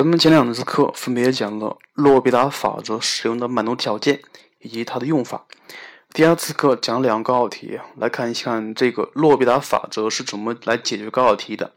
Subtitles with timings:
[0.00, 4.22] 咱们前两次课分别讲了洛必达法则使用的满足条件
[4.60, 5.44] 以及它的用法。
[6.14, 11.74] 第二次课讲两个高考题，来看一看这个洛必达法则是怎么来解决高考题的。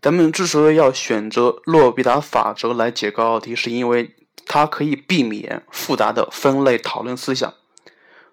[0.00, 4.14] 咱们之所以要选择洛必达法则来解高考题，是因为
[4.46, 7.52] 它可以避免复杂的分类讨论思想。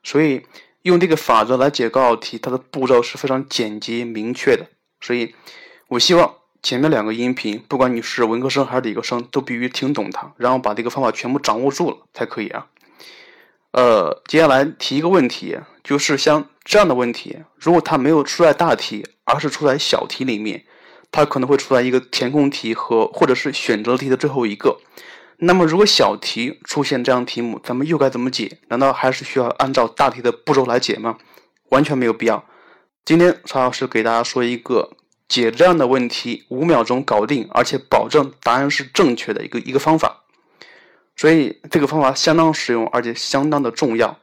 [0.04, 0.46] 所以
[0.84, 4.68] 用这个法则来解高考题，它的步骤是非常简洁明确的。
[5.02, 5.34] 所以
[5.88, 6.36] 我希望。
[6.62, 12.68] 前面两个音频，不管你是文科生还是理科生，都必须听懂它，然后把这个方法全部掌握住了才可以啊。
[13.72, 20.66] 呃，接下来提一个问题，就是像这样的问题，如果它没有出在大题，而是出在小题里面，
[21.12, 24.80] 它可能会出在一个填空题和或者是选择题的最后一个。
[25.38, 28.60] 那么如果小题出现这样题目，咱们又该怎么解？
[28.68, 31.18] 难道还是需要按照大题的步骤来解吗？
[31.70, 32.44] 完全没有必要。
[33.06, 34.92] 今天曹老师给大家说一个。
[35.30, 40.24] 解这样的问题五秒钟搞定，而且保证答案是正确的一个一个方法，
[41.16, 44.18] 所以这个方法相当实用，而且相当的重要。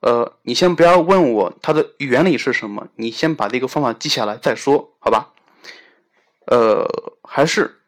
[0.00, 5.34] 呃，你先不要问我它的原理是什么，你先把这个方法记下来再说，好吧？
[6.46, 6.88] 呃，
[7.22, 7.82] 还是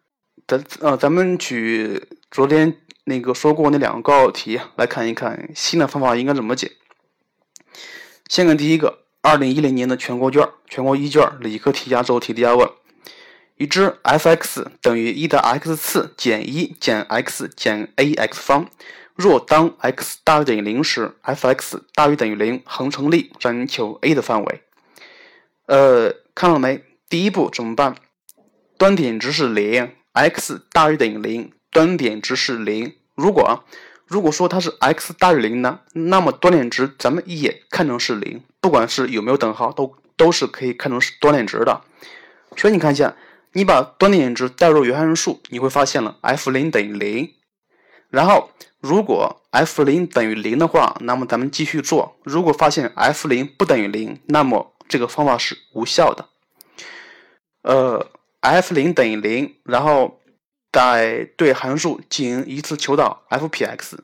[0.47, 6.72] 咱呃咱们举昨天那个说过那两个高考题来看一看新的方法应该怎么解。
[8.28, 9.08] 先看第一个。
[9.20, 12.69] 二零一零年的全国卷，全国一卷理科题压轴题第二问：
[13.56, 18.70] 已知 f(x) 等于一的 x 次减一减 x 减 ax 方，
[19.14, 24.62] 若当 x 大于等于零时，f(x) 大于等于零恒成立，让你求 a 的范围。
[25.66, 26.84] 呃，看了没？
[27.08, 27.97] 第一步怎么办？
[28.78, 32.94] 端点值是零，x 大于等于零，端点值是零。
[33.16, 33.64] 如果
[34.09, 41.83] 如果说它是 x 大于零呢，那么端点值咱们也看成是零，不管是有没有等号，都都是可以看成是端点值的。
[42.56, 43.15] 所以你看一下，
[43.53, 47.34] 你把端点值代入原函数，你会发现了 f 零等于零。
[48.09, 48.50] 然后
[48.81, 52.17] 如果 f 零等于零的话，那么咱们继续做。
[52.25, 56.31] 如果发现 f 零不等于零，那么这个方法是无效的。
[57.61, 60.15] 呃，f 零等于零，然后。
[60.71, 63.97] 再对函数进行一次求导 f(px)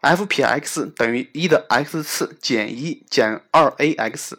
[0.00, 4.32] f 撇 x 等于一的 x 次减一减二 ax，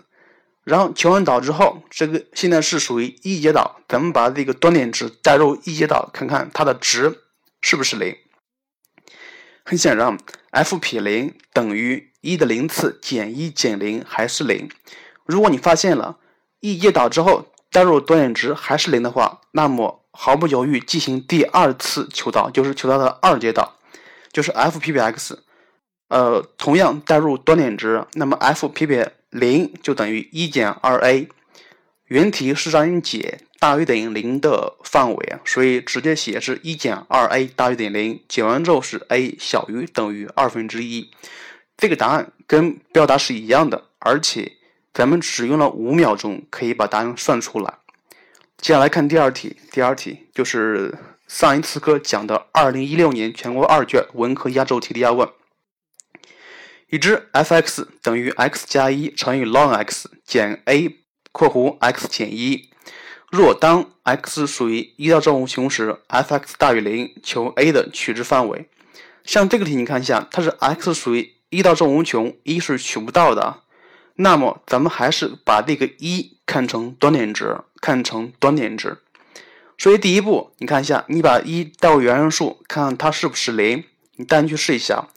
[0.63, 7.19] 然后求完导之后，这个现在是属于一阶导，咱们把这个端点值代入一阶导，看看它的值
[7.61, 8.15] 是不是零。
[9.65, 10.17] 很显然
[10.51, 14.69] ，f 撇零等于一的零次减一减零还是零。
[15.25, 16.17] 如果你发现了
[16.59, 23.75] 一阶导之后代入端点值还是零的话，那么毫不犹豫进行第二次求导，就是求它的二阶导，
[24.31, 25.43] 就是 f p 撇 x，
[26.09, 31.27] 呃，同样代入端点值，那么 f p 撇零就等于一减二 a。
[32.07, 41.11] 原题是让你解大于等于零的范围，所以直接写是一减二 a 大于等于零，解完之后是 a 小于等于二分之一。
[41.77, 44.53] 这个答案跟标答是一样的，而且
[44.91, 47.75] 咱们只用了五秒钟可以把答案算出来。
[48.57, 50.97] 接下来看第二题，第二题就是
[51.27, 55.29] 上一次课讲的二零一六年全国二卷文科压轴题第二问。
[56.89, 60.97] 已知 f(x) 等于 x 加一乘以 ln(x) 减 a（
[61.31, 62.69] 括弧 x 减一）。
[63.29, 68.67] 若当 x 属于一到正无穷时，f(x) 大于零，求 a 的取值范围。
[69.23, 73.61] 像这个题，你看一下，它是 x 属于一到正无穷，一是取不到的。
[74.15, 78.97] 那么咱们还是把这个一看成端点值，看成端点值。
[79.77, 83.83] 所以第一步，你看一下，你把一代入原函数，看看它是不是零。
[84.15, 85.07] 你单去试一下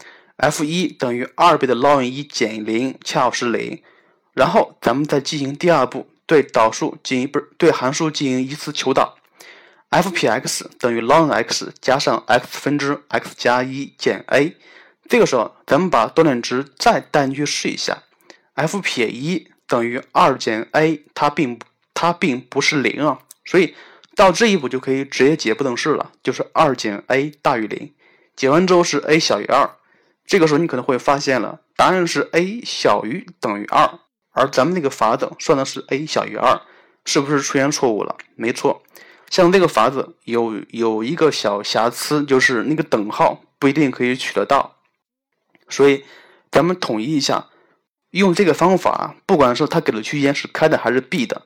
[0.42, 3.80] ，f 一等于二倍的 ln 一减零，恰好是零。
[4.34, 9.16] 然后咱们再进行第二步，对导数进行不是对函数进行一次求导
[9.90, 14.56] ，f 撇 x 等于 ln x 加上 x 分之 x 加一减 a。
[15.08, 18.02] 这个时候，咱们把端点值再带进去试一下。
[18.54, 21.60] f 撇一等于二减 a，它并
[21.94, 23.74] 它并不是零啊，所以
[24.16, 27.92] 到这一步就可以直接解不等式了，就是二减 a 大于零。
[28.34, 29.70] 解完之后是 a 小于二，
[30.26, 33.98] 这个时候你可能会发现了，答案是 a 小于等于二，
[34.30, 36.60] 而咱们那个法等算的是 a 小于二，
[37.04, 38.16] 是不是出现错误了？
[38.34, 38.82] 没错，
[39.30, 44.76] 像这个法子有有一个小瑕疵，就是那个等号不一定可以取得到，
[45.68, 46.04] 所以
[46.50, 47.48] 咱们统一一下。
[48.10, 51.40] 用这个方法，不管是它给的区间是开的还是闭的，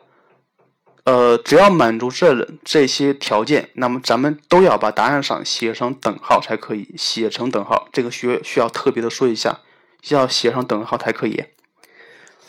[1.06, 6.92] 呃，只要满足这这些条件，那么咱们都要把答案上写上等号才可以。
[6.98, 9.60] 写成等号，这个需需要特别的说一下，
[10.08, 11.44] 要写上等号才可以。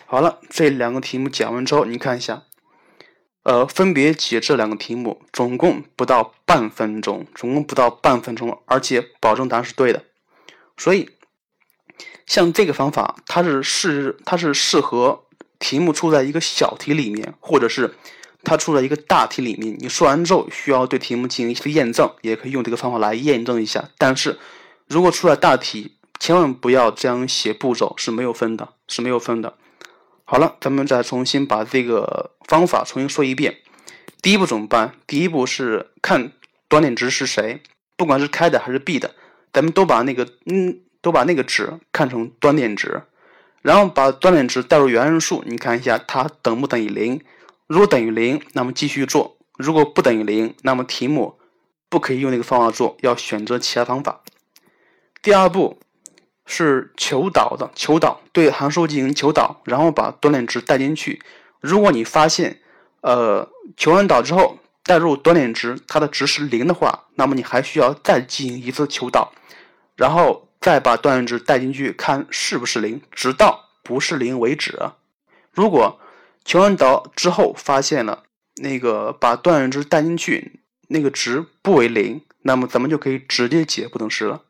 [0.07, 2.45] 好了，这两个题目讲完之后，你看一下，
[3.43, 10.03] 呃，分别解这两个题目，总共不到半分钟，总共不到半分钟，而且保证答案是对的。
[10.75, 11.11] 所以，
[12.25, 15.25] 像这个方法，它是适它是适合
[15.59, 17.93] 题目出在一个小题里面，或者是
[18.47, 19.75] 它出在一个大题里面。
[19.77, 23.89] 你说完之后，需要对题目进行一个验证，也可以用这个方法来验证一下。
[23.97, 24.39] 但是
[24.87, 29.55] 如果出了大题，千万不要这样写步骤，是没有分的，是没有分的。
[30.23, 33.57] 好了，咱们再重新把这个方法重新说一遍。
[34.21, 34.93] 第一步怎么办？
[35.05, 36.31] 第一步是看
[36.69, 37.61] 端点值是谁，
[37.97, 39.13] 不管是开的还是闭的，
[39.51, 43.01] 咱们都把那个嗯，都把那个值看成端点值，
[43.61, 47.19] 然后把端点值代入原函数，你看一下它等不等于零。
[47.67, 51.37] 如果等于零，那么继续做；如果不等于零，那么题目
[51.89, 54.21] 不可以用那个方法做，要选择其他方法。
[55.21, 55.77] 第二步。
[56.49, 61.21] 是求导的，求导对函数进行求导，然后把端点值带进去。
[61.59, 62.61] 如果你发现，
[63.01, 69.33] 呃，求完导之后代入端点值，它的值是零的话，那么你还需要再进行一次求导，
[69.97, 74.79] 然后再把端点值带进去，看是不是零，直到不是零为止。
[75.51, 75.99] 如果
[76.47, 78.23] 求完导之后发现了
[78.61, 84.43] 那个把端点值带进去那个值不为零，那么咱们就可以直接解不等式了。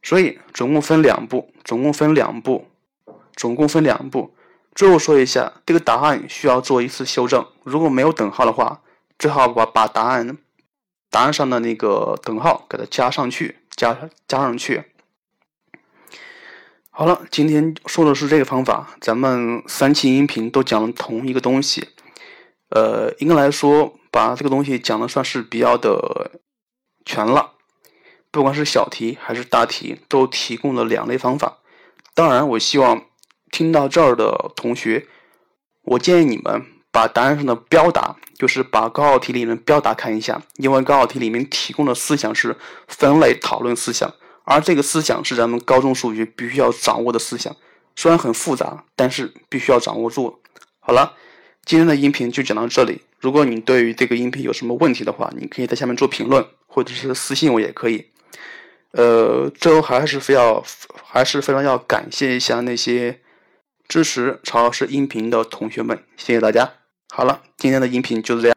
[0.00, 2.68] 所以总共分两步，总共分两步，
[3.34, 4.36] 总共分两步。
[4.76, 7.44] 最后说一下，这个答案需要做一次修正。
[7.64, 8.80] 如果没有等号的话，
[9.18, 10.38] 最好把把答案
[11.10, 14.84] 答案上的那个等号给它加上去，加加上去。
[16.98, 18.96] 好了，今天说的是这个方法。
[19.02, 21.88] 咱们三期音频都讲了同一个东西，
[22.70, 26.40] 呃，应该来说把这个东西讲的算是比较的
[27.04, 27.52] 全了。
[28.30, 31.58] 不管是小题还是大题，都提供了两类方法。
[32.14, 33.04] 当然，我希望
[33.50, 35.06] 听到这儿的同学，
[35.82, 42.56] 我建议你们把答案上的标答，就是把高考题里面标答看一下，因为高考题里面提供的思想是
[42.88, 44.14] 分类讨论思想，
[44.46, 47.54] 而这个思想是咱们高中数学必须要掌握的思想。
[47.96, 50.40] 虽然很复杂，但是必须要掌握住。
[50.78, 51.14] 好了，
[51.64, 53.02] 今天的音频就讲到这里。
[53.18, 58.06] 如果你对于这个音频有什么问题的话，你可以在下面做评论，或者是私信我也可以。
[58.92, 60.62] 呃，最后还是非要，
[61.02, 63.20] 还是非常要感谢一下那些
[63.88, 66.74] 支持曹老师音频的同学们，谢谢大家。
[67.08, 68.44] 好了，今天的音频就是这样。